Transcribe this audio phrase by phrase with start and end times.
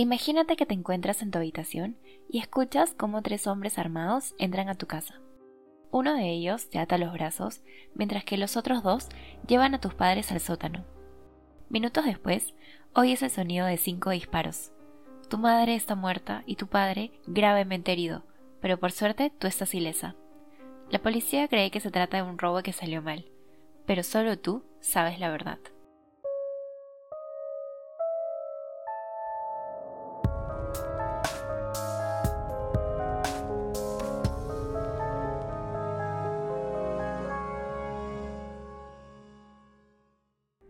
[0.00, 4.74] Imagínate que te encuentras en tu habitación y escuchas cómo tres hombres armados entran a
[4.74, 5.20] tu casa.
[5.90, 7.60] Uno de ellos te ata los brazos,
[7.94, 9.10] mientras que los otros dos
[9.46, 10.86] llevan a tus padres al sótano.
[11.68, 12.54] Minutos después,
[12.94, 14.72] oyes el sonido de cinco disparos.
[15.28, 18.22] Tu madre está muerta y tu padre gravemente herido,
[18.62, 20.16] pero por suerte tú estás ilesa.
[20.88, 23.26] La policía cree que se trata de un robo que salió mal,
[23.84, 25.58] pero solo tú sabes la verdad.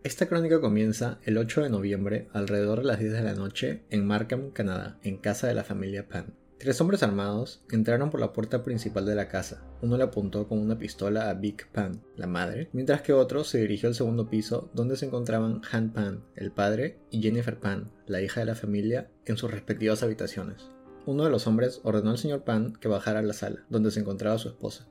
[0.03, 4.07] Esta crónica comienza el 8 de noviembre alrededor de las 10 de la noche en
[4.07, 6.33] Markham, Canadá, en casa de la familia Pan.
[6.57, 9.63] Tres hombres armados entraron por la puerta principal de la casa.
[9.83, 13.59] Uno le apuntó con una pistola a Big Pan, la madre, mientras que otro se
[13.59, 18.23] dirigió al segundo piso donde se encontraban Han Pan, el padre, y Jennifer Pan, la
[18.23, 20.71] hija de la familia, en sus respectivas habitaciones.
[21.05, 24.01] Uno de los hombres ordenó al señor Pan que bajara a la sala, donde se
[24.01, 24.89] encontraba su esposa.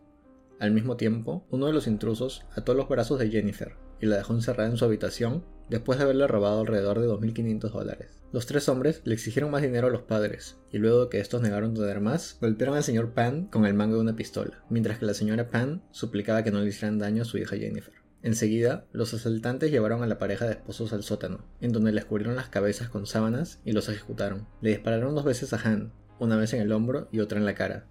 [0.59, 4.33] Al mismo tiempo, uno de los intrusos ató los brazos de Jennifer, y la dejó
[4.33, 8.19] encerrada en su habitación después de haberle robado alrededor de 2.500 dólares.
[8.31, 11.41] Los tres hombres le exigieron más dinero a los padres, y luego de que estos
[11.41, 15.05] negaron tener más, golpearon al señor Pan con el mango de una pistola, mientras que
[15.05, 17.93] la señora Pan suplicaba que no le hicieran daño a su hija Jennifer.
[18.21, 22.35] Enseguida, los asaltantes llevaron a la pareja de esposos al sótano, en donde les cubrieron
[22.35, 24.47] las cabezas con sábanas y los ejecutaron.
[24.61, 27.55] Le dispararon dos veces a Han, una vez en el hombro y otra en la
[27.55, 27.87] cara,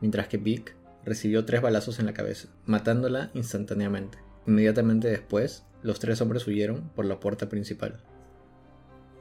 [0.00, 4.23] mientras que Vic recibió tres balazos en la cabeza, matándola instantáneamente.
[4.46, 8.02] Inmediatamente después, los tres hombres huyeron por la puerta principal.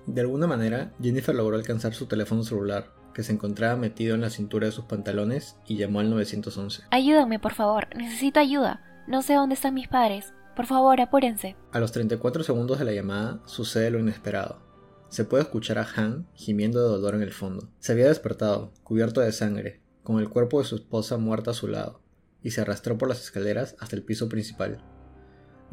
[0.05, 4.29] De alguna manera, Jennifer logró alcanzar su teléfono celular, que se encontraba metido en la
[4.29, 6.83] cintura de sus pantalones, y llamó al 911.
[6.91, 8.81] Ayúdame, por favor, necesito ayuda.
[9.07, 10.33] No sé dónde están mis padres.
[10.55, 11.55] Por favor, apúrense.
[11.71, 14.61] A los 34 segundos de la llamada, sucede lo inesperado.
[15.09, 17.69] Se puede escuchar a Han gimiendo de dolor en el fondo.
[17.79, 21.67] Se había despertado, cubierto de sangre, con el cuerpo de su esposa muerta a su
[21.67, 22.01] lado,
[22.41, 24.83] y se arrastró por las escaleras hasta el piso principal.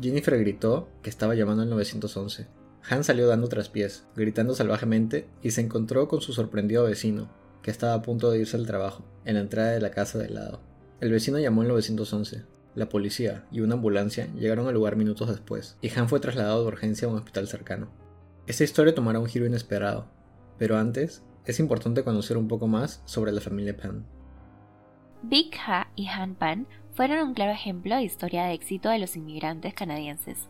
[0.00, 2.46] Jennifer gritó que estaba llamando al 911.
[2.88, 7.30] Han salió dando traspiés, gritando salvajemente, y se encontró con su sorprendido vecino,
[7.62, 10.30] que estaba a punto de irse al trabajo, en la entrada de la casa de
[10.30, 10.60] lado.
[11.00, 12.44] El vecino llamó al 911.
[12.74, 16.68] La policía y una ambulancia llegaron al lugar minutos después, y Han fue trasladado de
[16.68, 17.90] urgencia a un hospital cercano.
[18.46, 20.06] Esta historia tomará un giro inesperado,
[20.58, 24.06] pero antes es importante conocer un poco más sobre la familia Pan.
[25.22, 29.16] Big Ha y Han Pan fueron un claro ejemplo de historia de éxito de los
[29.16, 30.48] inmigrantes canadienses.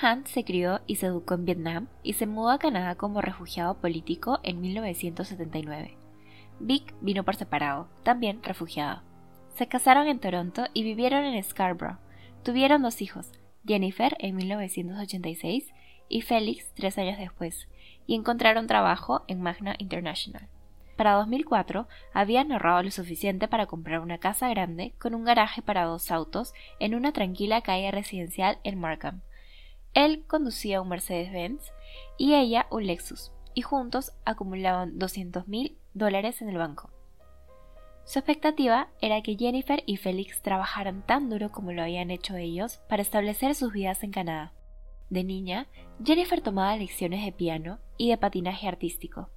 [0.00, 3.80] Han se crió y se educó en Vietnam y se mudó a Canadá como refugiado
[3.80, 5.96] político en 1979.
[6.60, 9.02] Vic vino por separado, también refugiado.
[9.56, 11.98] Se casaron en Toronto y vivieron en Scarborough.
[12.42, 13.32] Tuvieron dos hijos,
[13.64, 15.72] Jennifer en 1986
[16.08, 17.68] y Félix tres años después,
[18.06, 20.48] y encontraron trabajo en Magna International.
[20.96, 25.84] Para 2004 habían ahorrado lo suficiente para comprar una casa grande con un garaje para
[25.84, 29.22] dos autos en una tranquila calle residencial en Markham.
[29.92, 31.72] Él conducía un Mercedes-Benz
[32.16, 36.90] y ella un Lexus, y juntos acumulaban 200 mil dólares en el banco.
[38.04, 42.80] Su expectativa era que Jennifer y Félix trabajaran tan duro como lo habían hecho ellos
[42.88, 44.52] para establecer sus vidas en Canadá.
[45.08, 45.68] De niña,
[46.04, 49.30] Jennifer tomaba lecciones de piano y de patinaje artístico.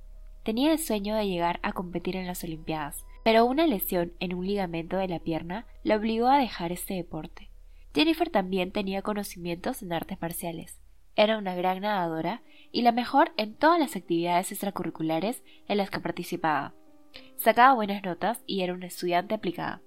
[0.47, 4.47] Tenía el sueño de llegar a competir en las Olimpiadas, pero una lesión en un
[4.47, 7.49] ligamento de la pierna la obligó a dejar este deporte.
[7.93, 10.79] Jennifer también tenía conocimientos en artes marciales.
[11.17, 15.99] Era una gran nadadora y la mejor en todas las actividades extracurriculares en las que
[15.99, 16.73] participaba.
[17.35, 19.81] Sacaba buenas notas y era una estudiante aplicada.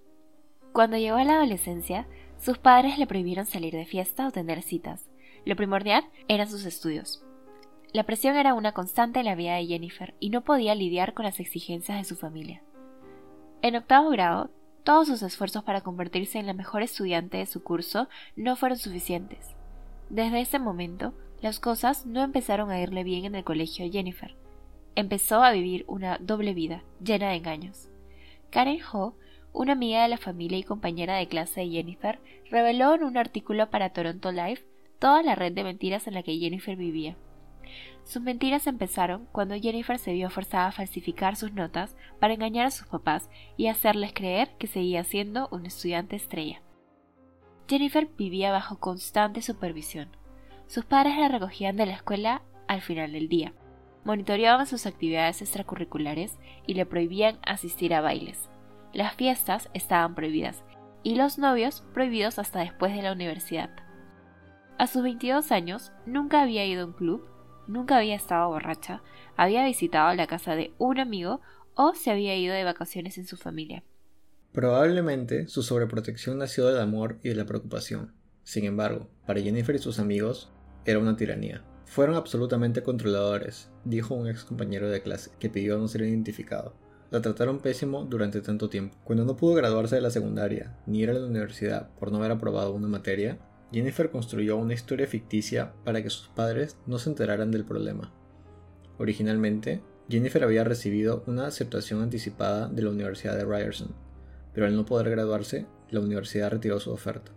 [0.75, 2.06] Cuando llegó a la adolescencia,
[2.37, 5.09] sus padres le prohibieron salir de fiesta o tener citas.
[5.47, 7.25] Lo primordial eran sus estudios.
[7.93, 11.25] La presión era una constante en la vida de Jennifer y no podía lidiar con
[11.25, 12.62] las exigencias de su familia.
[13.62, 14.51] En octavo grado,
[14.84, 19.56] todos sus esfuerzos para convertirse en la mejor estudiante de su curso no fueron suficientes.
[20.09, 24.37] Desde ese momento, las cosas no empezaron a irle bien en el colegio de Jennifer.
[24.95, 27.88] Empezó a vivir una doble vida, llena de engaños.
[28.50, 29.14] Karen Ho,
[29.53, 32.20] una amiga de la familia y compañera de clase de Jennifer,
[32.50, 34.64] reveló en un artículo para Toronto Live
[35.00, 37.17] toda la red de mentiras en la que Jennifer vivía.
[38.05, 42.70] Sus mentiras empezaron cuando Jennifer se vio forzada a falsificar sus notas para engañar a
[42.70, 46.62] sus papás y hacerles creer que seguía siendo un estudiante estrella.
[47.69, 50.08] Jennifer vivía bajo constante supervisión.
[50.67, 53.52] Sus padres la recogían de la escuela al final del día,
[54.05, 58.49] monitoreaban sus actividades extracurriculares y le prohibían asistir a bailes.
[58.93, 60.64] Las fiestas estaban prohibidas
[61.02, 63.70] y los novios prohibidos hasta después de la universidad.
[64.78, 67.26] A sus 22 años nunca había ido a un club
[67.70, 69.02] nunca había estado borracha,
[69.37, 71.40] había visitado la casa de un amigo
[71.75, 73.84] o se había ido de vacaciones en su familia.
[74.52, 78.12] Probablemente su sobreprotección nació del amor y de la preocupación.
[78.43, 80.50] Sin embargo, para Jennifer y sus amigos
[80.84, 81.64] era una tiranía.
[81.84, 86.75] Fueron absolutamente controladores, dijo un ex compañero de clase, que pidió no ser identificado.
[87.11, 88.96] La trataron pésimo durante tanto tiempo.
[89.02, 92.31] Cuando no pudo graduarse de la secundaria, ni ir a la universidad por no haber
[92.32, 93.38] aprobado una materia,
[93.72, 98.12] Jennifer construyó una historia ficticia para que sus padres no se enteraran del problema.
[98.99, 103.94] Originalmente, Jennifer había recibido una aceptación anticipada de la Universidad de Ryerson,
[104.52, 107.32] pero al no poder graduarse, la universidad retiró su oferta.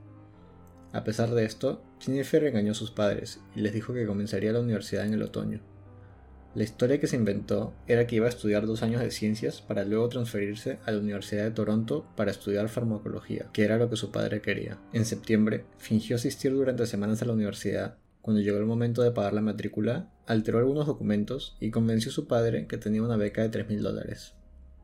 [0.91, 4.59] A pesar de esto, Jennifer engañó a sus padres y les dijo que comenzaría la
[4.59, 5.61] universidad en el otoño.
[6.55, 9.85] La historia que se inventó era que iba a estudiar dos años de ciencias para
[9.85, 14.11] luego transferirse a la Universidad de Toronto para estudiar farmacología, que era lo que su
[14.11, 14.77] padre quería.
[14.93, 19.33] En septiembre, fingió asistir durante semanas a la universidad cuando llegó el momento de pagar
[19.33, 23.51] la matrícula, alteró algunos documentos y convenció a su padre que tenía una beca de
[23.51, 24.33] 3.000 dólares.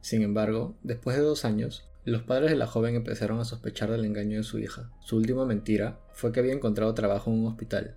[0.01, 4.03] Sin embargo, después de dos años, los padres de la joven empezaron a sospechar del
[4.03, 4.91] engaño de su hija.
[4.99, 7.95] Su última mentira fue que había encontrado trabajo en un hospital.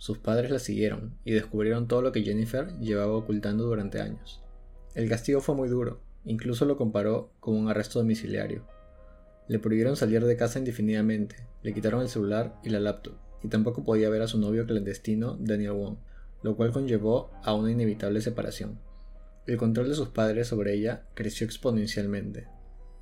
[0.00, 4.42] Sus padres la siguieron y descubrieron todo lo que Jennifer llevaba ocultando durante años.
[4.94, 8.64] El castigo fue muy duro, incluso lo comparó con un arresto domiciliario.
[9.46, 13.12] Le prohibieron salir de casa indefinidamente, le quitaron el celular y la laptop,
[13.42, 15.98] y tampoco podía ver a su novio clandestino Daniel Wong,
[16.42, 18.78] lo cual conllevó a una inevitable separación.
[19.46, 22.48] El control de sus padres sobre ella creció exponencialmente.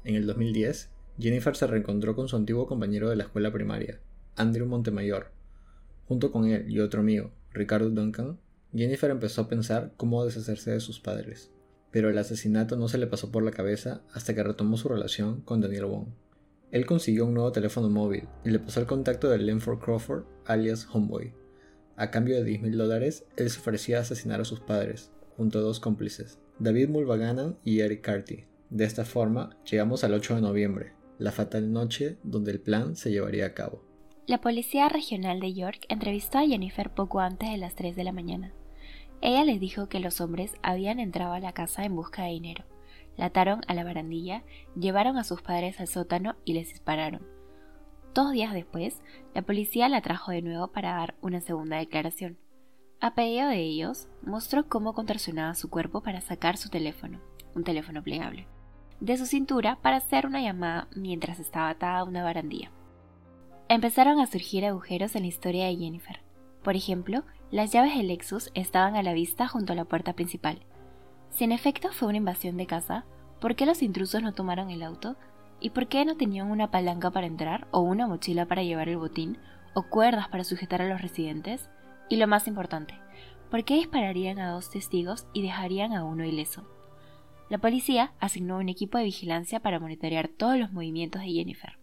[0.03, 4.01] En el 2010, Jennifer se reencontró con su antiguo compañero de la escuela primaria,
[4.35, 5.38] Andrew Montemayor.
[6.09, 8.39] Junto con él y otro amigo, Ricardo Duncan,
[8.75, 11.51] Jennifer empezó a pensar cómo deshacerse de sus padres,
[11.91, 15.43] pero el asesinato no se le pasó por la cabeza hasta que retomó su relación
[15.43, 16.07] con Daniel Wong.
[16.71, 20.87] Él consiguió un nuevo teléfono móvil y le pasó el contacto de Lenford Crawford, alias
[20.91, 21.35] Homeboy.
[21.97, 25.59] A cambio de 10 mil dólares, él se ofrecía a asesinar a sus padres, junto
[25.59, 28.45] a dos cómplices, David Mulvaganan y Eric Carty.
[28.71, 33.11] De esta forma, llegamos al 8 de noviembre, la fatal noche donde el plan se
[33.11, 33.88] llevaría a cabo.
[34.29, 38.13] La policía regional de York entrevistó a Jennifer poco antes de las 3 de la
[38.13, 38.53] mañana.
[39.21, 42.65] Ella les dijo que los hombres habían entrado a la casa en busca de dinero
[43.19, 44.45] la ataron a la barandilla,
[44.79, 47.27] llevaron a sus padres al sótano y les dispararon.
[48.15, 49.03] Dos días después,
[49.35, 52.39] la policía la trajo de nuevo para dar una segunda declaración.
[53.01, 57.21] A pedido de ellos, mostró cómo contorsionaba su cuerpo para sacar su teléfono,
[57.55, 58.47] un teléfono plegable,
[59.01, 62.71] de su cintura para hacer una llamada mientras estaba atada a una barandilla.
[63.69, 66.21] Empezaron a surgir agujeros en la historia de Jennifer.
[66.63, 70.61] Por ejemplo, las llaves del Lexus estaban a la vista junto a la puerta principal,
[71.31, 73.05] si en efecto fue una invasión de casa,
[73.41, 75.17] ¿por qué los intrusos no tomaron el auto?
[75.61, 78.97] ¿Y por qué no tenían una palanca para entrar, o una mochila para llevar el
[78.97, 79.39] botín,
[79.75, 81.69] o cuerdas para sujetar a los residentes?
[82.09, 82.95] Y lo más importante,
[83.51, 86.67] ¿por qué dispararían a dos testigos y dejarían a uno ileso?
[87.49, 91.79] La policía asignó un equipo de vigilancia para monitorear todos los movimientos de Jennifer.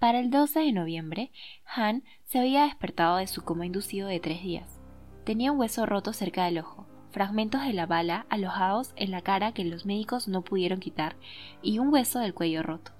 [0.00, 1.30] Para el 12 de noviembre,
[1.66, 4.80] Han se había despertado de su coma inducido de tres días.
[5.24, 9.52] Tenía un hueso roto cerca del ojo, fragmentos de la bala alojados en la cara
[9.52, 11.16] que los médicos no pudieron quitar
[11.60, 12.92] y un hueso del cuello roto.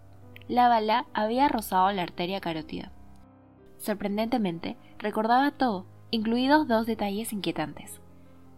[0.46, 2.92] La bala había rozado la arteria carótida.
[3.78, 7.98] Sorprendentemente, recordaba todo, incluidos dos detalles inquietantes.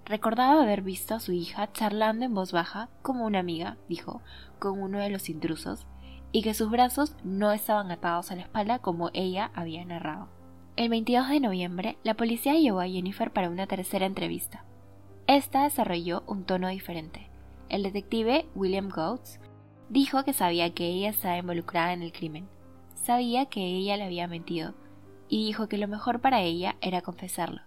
[0.04, 4.20] Recordaba haber visto a su hija charlando en voz baja, como una amiga, dijo,
[4.58, 5.86] con uno de los intrusos,
[6.32, 10.28] y que sus brazos no estaban atados a la espalda como ella había narrado.
[10.76, 14.64] El 22 de noviembre, la policía llevó a Jennifer para una tercera entrevista.
[15.26, 17.28] Esta desarrolló un tono diferente.
[17.68, 19.38] El detective William Goetz
[19.90, 22.48] dijo que sabía que ella estaba involucrada en el crimen,
[22.94, 24.74] sabía que ella le había mentido,
[25.28, 27.60] y dijo que lo mejor para ella era confesarlo.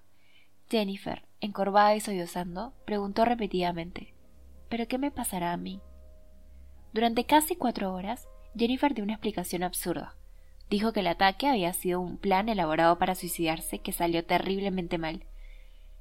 [0.70, 4.16] Jennifer, encorvada y sollozando, preguntó repetidamente
[4.70, 5.80] ¿Pero qué me pasará a mí?
[6.94, 10.16] Durante casi cuatro horas, Jennifer dio una explicación absurda.
[10.70, 15.26] Dijo que el ataque había sido un plan elaborado para suicidarse que salió terriblemente mal,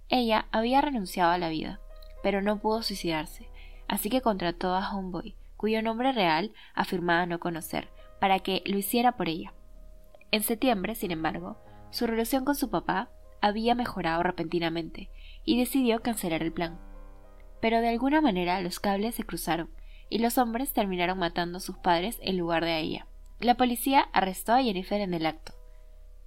[0.09, 1.81] ella había renunciado a la vida,
[2.23, 3.49] pero no pudo suicidarse,
[3.89, 7.89] así que contrató a Homeboy, cuyo nombre real afirmaba no conocer,
[8.21, 9.55] para que lo hiciera por ella.
[10.31, 11.57] En septiembre, sin embargo,
[11.91, 13.09] su relación con su papá
[13.41, 15.11] había mejorado repentinamente
[15.45, 16.79] y decidió cancelar el plan.
[17.61, 19.71] Pero de alguna manera los cables se cruzaron
[20.11, 23.07] y los hombres terminaron matando a sus padres en lugar de ella.
[23.41, 25.53] La policía arrestó a Jennifer en el acto,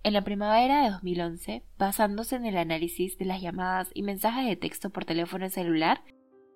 [0.08, 4.56] en la primavera de 2011, basándose en el análisis de las llamadas y mensajes de
[4.56, 6.02] texto por teléfono celular,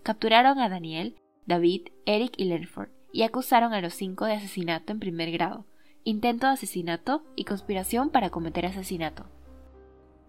[0.03, 5.01] capturaron a Daniel, David, Eric y Lenford y acusaron a los cinco de asesinato en
[5.01, 5.65] primer grado,
[6.05, 9.25] intento de asesinato y conspiración para cometer asesinato.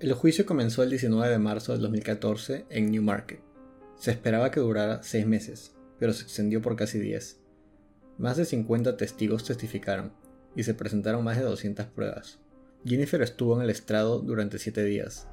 [0.00, 3.40] El juicio comenzó el 19 de marzo del 2014 en Newmarket.
[3.94, 7.38] Se esperaba que durara seis meses, pero se extendió por casi diez.
[8.18, 10.12] Más de 50 testigos testificaron,
[10.56, 12.40] y se presentaron más de 200 pruebas.
[12.84, 15.28] Jennifer estuvo en el estrado durante siete días.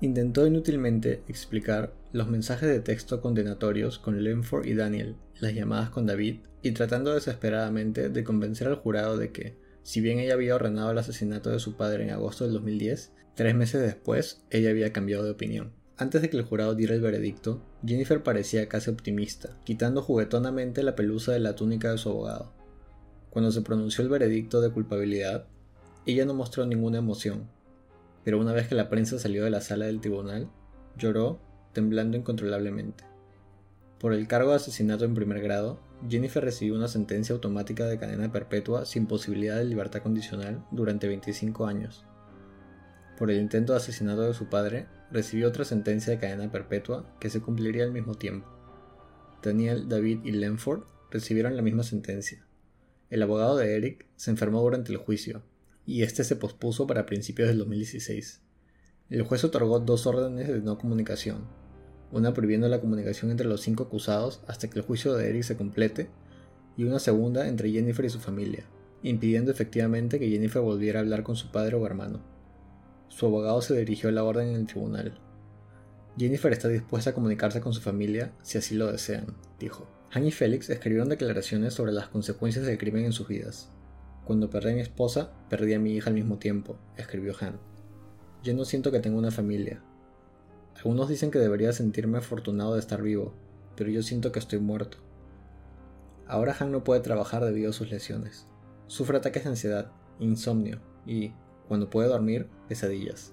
[0.00, 6.06] Intentó inútilmente explicar los mensajes de texto condenatorios con Lenford y Daniel, las llamadas con
[6.06, 10.92] David, y tratando desesperadamente de convencer al jurado de que, si bien ella había ordenado
[10.92, 15.24] el asesinato de su padre en agosto del 2010, tres meses después ella había cambiado
[15.24, 15.74] de opinión.
[15.98, 20.94] Antes de que el jurado diera el veredicto, Jennifer parecía casi optimista, quitando juguetonamente la
[20.94, 22.52] pelusa de la túnica de su abogado.
[23.30, 25.46] Cuando se pronunció el veredicto de culpabilidad,
[26.04, 27.48] ella no mostró ninguna emoción,
[28.24, 30.50] pero una vez que la prensa salió de la sala del tribunal,
[30.98, 31.38] lloró,
[31.72, 33.04] temblando incontrolablemente.
[33.98, 38.30] Por el cargo de asesinato en primer grado, Jennifer recibió una sentencia automática de cadena
[38.30, 42.04] perpetua sin posibilidad de libertad condicional durante 25 años.
[43.16, 47.30] Por el intento de asesinato de su padre, recibió otra sentencia de cadena perpetua que
[47.30, 48.46] se cumpliría al mismo tiempo.
[49.42, 52.46] Daniel, David y Lenford recibieron la misma sentencia.
[53.08, 55.42] El abogado de Eric se enfermó durante el juicio,
[55.86, 58.42] y este se pospuso para principios del 2016.
[59.08, 61.46] El juez otorgó dos órdenes de no comunicación,
[62.10, 65.56] una prohibiendo la comunicación entre los cinco acusados hasta que el juicio de Eric se
[65.56, 66.10] complete,
[66.76, 68.66] y una segunda entre Jennifer y su familia,
[69.02, 72.35] impidiendo efectivamente que Jennifer volviera a hablar con su padre o hermano.
[73.08, 75.18] Su abogado se dirigió a la orden en el tribunal.
[76.18, 79.86] Jennifer está dispuesta a comunicarse con su familia si así lo desean, dijo.
[80.12, 83.70] Han y Félix escribieron declaraciones sobre las consecuencias del crimen en sus vidas.
[84.24, 87.58] Cuando perdí a mi esposa, perdí a mi hija al mismo tiempo, escribió Han.
[88.42, 89.82] Yo no siento que tenga una familia,
[90.76, 93.34] algunos dicen que debería sentirme afortunado de estar vivo,
[93.76, 94.98] pero yo siento que estoy muerto.
[96.26, 98.46] Ahora Han no puede trabajar debido a sus lesiones.
[98.86, 101.32] Sufre ataques de ansiedad, insomnio y,
[101.68, 103.32] cuando puede dormir, pesadillas.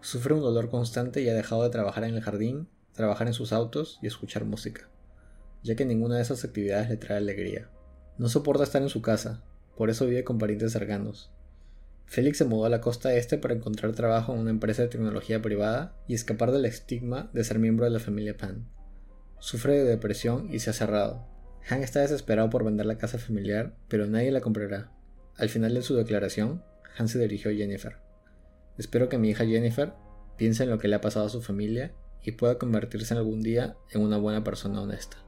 [0.00, 3.52] Sufre un dolor constante y ha dejado de trabajar en el jardín, trabajar en sus
[3.52, 4.88] autos y escuchar música,
[5.62, 7.70] ya que ninguna de esas actividades le trae alegría.
[8.18, 9.42] No soporta estar en su casa,
[9.76, 11.30] por eso vive con parientes cercanos,
[12.12, 15.40] Félix se mudó a la costa este para encontrar trabajo en una empresa de tecnología
[15.40, 18.68] privada y escapar del estigma de ser miembro de la familia Pan.
[19.38, 21.26] Sufre de depresión y se ha cerrado.
[21.70, 24.92] Han está desesperado por vender la casa familiar, pero nadie la comprará.
[25.38, 26.62] Al final de su declaración,
[26.96, 27.96] Han se dirigió a Jennifer.
[28.78, 29.92] Espero que mi hija Jennifer
[30.36, 33.42] piense en lo que le ha pasado a su familia y pueda convertirse en algún
[33.42, 35.18] día en una buena persona honesta.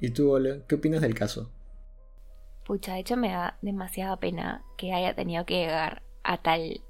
[0.00, 1.50] ¿Y tú, Ole, qué opinas del caso?
[2.64, 6.80] pucha, de hecho me da demasiada pena que haya tenido que llegar a tal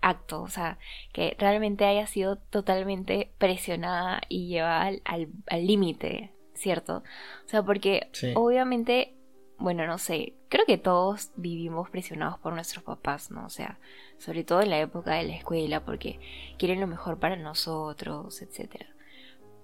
[0.00, 0.78] acto, o sea,
[1.12, 7.02] que realmente haya sido totalmente presionada y llevada al límite, ¿cierto?
[7.46, 9.14] O sea, porque obviamente,
[9.58, 13.44] bueno, no sé, creo que todos vivimos presionados por nuestros papás, ¿no?
[13.44, 13.78] O sea,
[14.16, 16.20] sobre todo en la época de la escuela, porque
[16.58, 18.84] quieren lo mejor para nosotros, etc.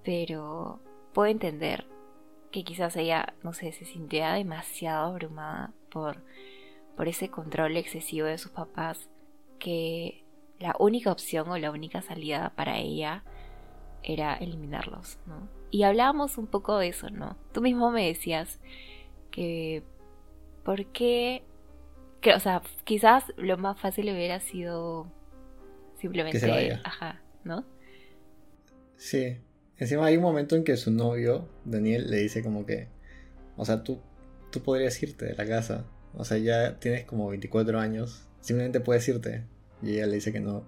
[0.03, 0.81] Pero
[1.13, 1.87] puedo entender
[2.51, 6.23] que quizás ella, no sé, se sintiera demasiado abrumada por,
[6.97, 9.09] por ese control excesivo de sus papás,
[9.59, 10.25] que
[10.59, 13.23] la única opción o la única salida para ella
[14.03, 15.47] era eliminarlos, ¿no?
[15.71, 17.37] Y hablábamos un poco de eso, ¿no?
[17.53, 18.59] Tú mismo me decías
[19.35, 19.83] que,
[20.63, 21.43] ¿por qué?
[22.21, 25.07] Que, o sea, quizás lo más fácil hubiera sido
[25.99, 27.65] simplemente, ajá, ¿no?
[28.97, 29.37] Sí,
[29.77, 32.87] Encima hay un momento en que su novio, Daniel, le dice como que,
[33.57, 33.99] o sea, tú,
[34.51, 35.85] tú podrías irte de la casa.
[36.13, 39.43] O sea, ya tienes como 24 años, simplemente puedes irte.
[39.81, 40.63] Y ella le dice que no.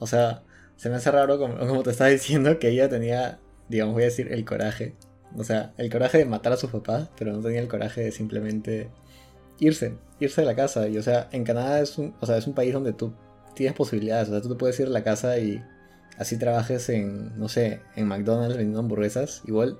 [0.00, 0.42] O sea,
[0.76, 3.38] se me hace raro como, como te estaba diciendo que ella tenía,
[3.68, 4.94] digamos, voy a decir, el coraje.
[5.36, 8.12] O sea, el coraje de matar a sus papás, pero no tenía el coraje de
[8.12, 8.90] simplemente
[9.58, 10.88] irse, irse de la casa.
[10.88, 13.12] Y o sea, en Canadá es un, o sea, es un país donde tú
[13.54, 14.28] tienes posibilidades.
[14.28, 15.62] O sea, tú te puedes ir de la casa y
[16.18, 19.78] así trabajes en, no sé, en McDonald's vendiendo hamburguesas, igual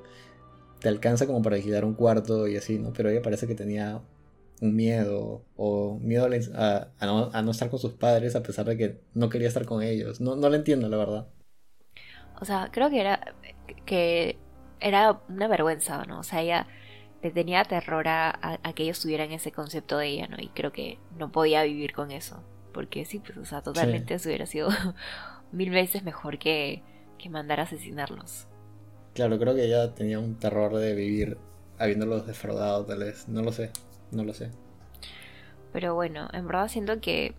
[0.81, 2.93] te alcanza como para alquilar un cuarto y así, ¿no?
[2.93, 4.03] Pero ella parece que tenía
[4.61, 9.29] un miedo o miedo a, no, estar con sus padres a pesar de que no
[9.29, 10.21] quería estar con ellos.
[10.21, 11.29] No, no lo entiendo, la verdad.
[12.41, 13.35] O sea, creo que era
[13.87, 14.37] que
[14.83, 16.21] era una vergüenza, ¿no?
[16.21, 16.67] O sea, ella
[17.23, 20.37] le tenía terror a, que ellos tuvieran ese concepto de ella, ¿no?
[20.41, 22.43] Y creo que no podía vivir con eso.
[22.73, 24.69] Porque sí, pues, o sea, totalmente eso hubiera sido
[25.53, 26.83] mil veces mejor que,
[27.19, 28.49] que mandar a asesinarlos.
[29.15, 31.39] Claro, creo que ella tenía un terror de vivir
[31.79, 33.29] habiéndolos defraudado, tal vez.
[33.29, 33.71] No lo sé,
[34.11, 34.51] no lo sé.
[35.73, 37.35] Pero bueno, en verdad siento que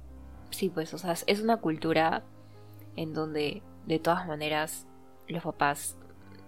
[0.50, 2.24] sí, pues, o sea, es una cultura
[2.96, 4.88] en donde de todas maneras
[5.28, 5.98] los papás,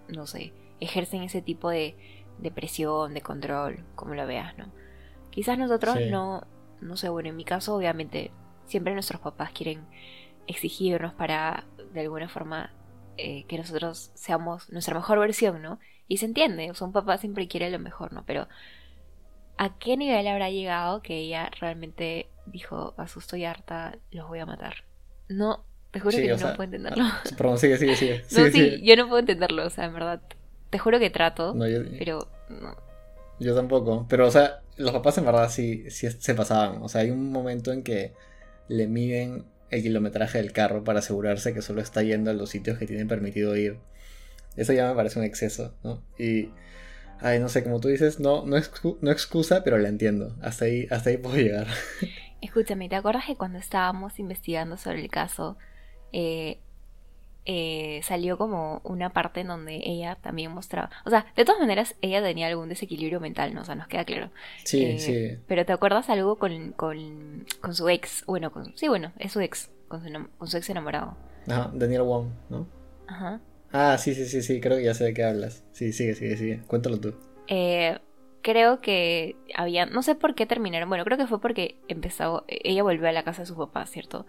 [0.07, 1.95] no sé, ejercen ese tipo de,
[2.37, 4.71] de presión, de control, como lo veas, ¿no?
[5.29, 6.45] Quizás nosotros no,
[6.81, 8.31] no sé, bueno, en mi caso obviamente
[8.65, 9.85] siempre nuestros papás quieren
[10.47, 12.71] exigirnos para de alguna forma
[13.17, 15.79] eh, que nosotros seamos nuestra mejor versión, ¿no?
[16.07, 18.23] Y se entiende, o sea, un papá siempre quiere lo mejor, ¿no?
[18.25, 18.47] Pero
[19.57, 24.45] ¿a qué nivel habrá llegado que ella realmente dijo, asusto y harta, los voy a
[24.45, 24.83] matar?
[25.29, 27.03] No, te juro que yo no puedo entenderlo.
[27.05, 28.23] Ah, perdón, sigue, sigue, sigue.
[28.31, 30.21] no, sí, yo no puedo entenderlo, o sea, en verdad.
[30.75, 31.55] Te juro que trato,
[31.97, 32.75] pero no.
[33.39, 36.81] Yo tampoco, pero o sea, los papás en verdad sí, sí se pasaban.
[36.81, 38.11] O sea, hay un momento en que
[38.67, 42.77] le miden el kilometraje del carro para asegurarse que solo está yendo a los sitios
[42.77, 43.79] que tienen permitido ir.
[44.57, 46.03] Eso ya me parece un exceso, ¿no?
[46.19, 46.49] Y,
[47.21, 48.57] ay, no sé, como tú dices, no, no,
[48.99, 50.35] no excusa, pero la entiendo.
[50.41, 51.67] Hasta ahí, hasta ahí puedo llegar.
[52.41, 55.57] Escúchame, ¿te acuerdas que cuando estábamos investigando sobre el caso,
[56.11, 56.59] eh,
[57.45, 60.89] eh, salió como una parte en donde ella también mostraba.
[61.05, 63.61] O sea, de todas maneras, ella tenía algún desequilibrio mental, ¿no?
[63.61, 64.31] O sea, nos queda claro.
[64.63, 65.37] Sí, eh, sí.
[65.47, 68.25] Pero ¿te acuerdas algo con, con, con, su ex?
[68.25, 71.15] Bueno, con, sí, bueno, es su ex, con su, con su ex enamorado.
[71.47, 72.67] Ajá, Daniel Wong, ¿no?
[73.07, 73.39] Ajá.
[73.71, 75.63] Ah, sí, sí, sí, sí, creo que ya sé de qué hablas.
[75.71, 76.61] Sí, sigue, sigue, sigue.
[76.65, 77.13] Cuéntalo tú.
[77.47, 77.99] Eh,
[78.41, 82.83] creo que había, no sé por qué terminaron, bueno, creo que fue porque empezó, ella
[82.83, 84.27] volvió a la casa de su papá, ¿cierto?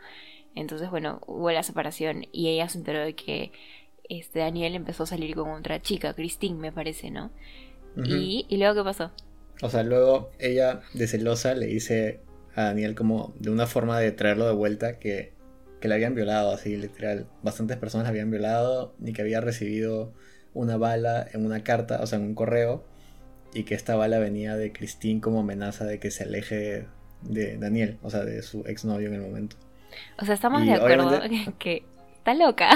[0.57, 3.53] Entonces, bueno, hubo la separación y ella se enteró de que
[4.09, 7.31] este Daniel empezó a salir con otra chica, Christine, me parece, ¿no?
[8.05, 9.11] y, y luego, ¿qué pasó?
[9.63, 12.21] O sea, luego ella, de celosa, le dice
[12.55, 15.33] a Daniel como de una forma de traerlo de vuelta que,
[15.81, 17.27] que le habían violado, así literal.
[17.43, 20.13] Bastantes personas la habían violado y que había recibido
[20.53, 22.85] una bala en una carta, o sea, en un correo,
[23.55, 26.87] y que esta bala venía de Christine como amenaza de que se aleje
[27.23, 29.57] de Daniel, o sea, de su exnovio en el momento.
[30.19, 31.21] O sea, estamos de acuerdo
[31.59, 31.85] que,
[32.17, 32.71] está loca.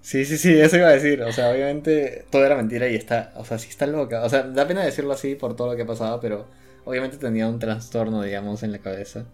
[0.00, 1.22] Sí, sí, sí, eso iba a decir.
[1.22, 4.22] O sea, obviamente todo era mentira y está, o sea, sí está loca.
[4.22, 6.46] O sea, da pena decirlo así por todo lo que pasaba, pero
[6.84, 9.24] obviamente tenía un trastorno, digamos, en la cabeza.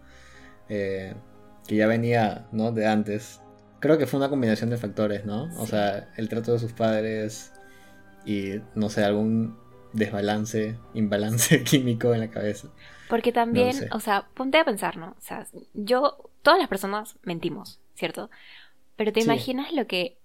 [0.69, 1.15] Eh,
[1.67, 2.73] que ya venía, ¿no?
[2.73, 3.41] De antes.
[3.81, 5.49] Creo que fue una combinación de factores, ¿no?
[5.59, 7.53] O sea, el trato de sus padres
[8.25, 9.57] y, no sé, algún
[9.93, 12.69] desbalance, imbalance químico en la cabeza.
[13.09, 15.17] Porque también, o sea, ponte a pensar, ¿no?
[15.19, 18.31] O sea, yo, todas las personas mentimos, ¿cierto?
[18.97, 20.19] Pero te imaginas lo que,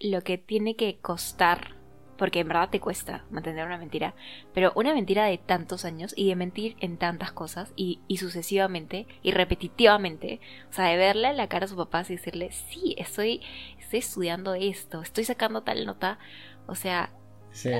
[0.00, 1.76] lo que tiene que costar,
[2.16, 4.14] porque en verdad te cuesta mantener una mentira,
[4.52, 9.06] pero una mentira de tantos años y de mentir en tantas cosas y, y sucesivamente
[9.22, 13.40] y repetitivamente, o sea, de verle la cara a su papá y decirle, sí, estoy,
[13.78, 16.18] estoy estudiando esto, estoy sacando tal nota,
[16.66, 17.12] o sea,
[17.52, 17.70] sí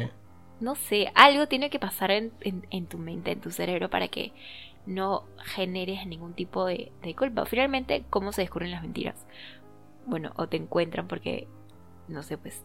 [0.61, 2.31] no sé, algo tiene que pasar en,
[2.87, 4.33] tu mente, en tu cerebro, para que
[4.87, 7.45] no generes ningún tipo de, culpa.
[7.45, 9.27] Finalmente, ¿cómo se descubren las mentiras?
[10.07, 11.47] Bueno, o te encuentran porque,
[12.09, 12.65] no sé, pues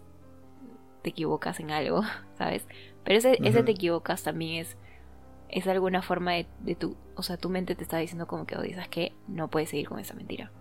[1.01, 2.01] te equivocas en algo,
[2.37, 2.65] ¿sabes?
[3.03, 4.77] Pero ese, ese te equivocas también es,
[5.49, 8.55] es alguna forma de, de, tu, o sea, tu mente te está diciendo como que,
[8.61, 10.51] dices que no puedes seguir con esa mentira.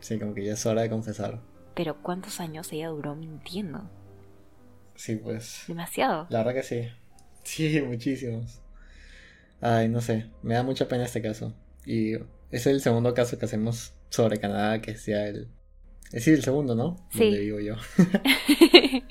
[0.00, 1.40] Sí, como que ya es hora de confesar.
[1.74, 3.88] Pero ¿cuántos años ella duró mintiendo?
[4.96, 5.64] Sí, pues.
[5.68, 6.26] Demasiado.
[6.30, 6.88] La verdad que sí.
[7.42, 8.60] Sí, muchísimos.
[9.60, 10.26] Ay, no sé.
[10.42, 11.54] Me da mucha pena este caso.
[11.84, 12.14] Y
[12.50, 15.48] es el segundo caso que hacemos sobre Canadá que sea el.
[16.06, 16.96] Es decir, el segundo, ¿no?
[17.10, 17.24] Sí.
[17.24, 17.74] Donde vivo yo.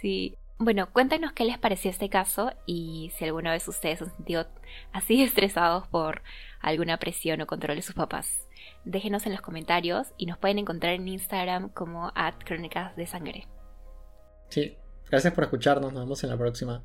[0.00, 0.36] sí.
[0.58, 4.46] Bueno, cuéntanos qué les pareció este caso y si alguna vez ustedes han sentido
[4.92, 6.22] así estresados por
[6.60, 8.46] alguna presión o control de sus papás.
[8.84, 13.46] Déjenos en los comentarios y nos pueden encontrar en Instagram como at crónicas de sangre.
[14.50, 14.76] Sí,
[15.10, 16.82] gracias por escucharnos, nos vemos en la próxima.